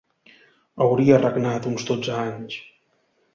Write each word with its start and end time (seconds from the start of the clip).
Hauria 0.85 1.19
regnat 1.25 1.69
uns 1.73 1.85
dotze 1.91 2.17
anys. 2.23 2.57